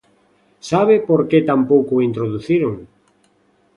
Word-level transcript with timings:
¿Sabe 0.69 0.95
por 1.09 1.21
que 1.29 1.47
tampouco 1.49 1.91
o 1.97 2.05
introduciron? 2.09 2.73